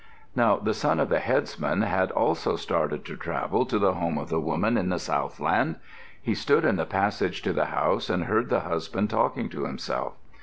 [0.35, 4.29] Now the son of the headsman had also started to travel to the home of
[4.29, 5.75] the woman in the southland.
[6.19, 10.13] He stood in the passage to the house and heard the husband talking to himself.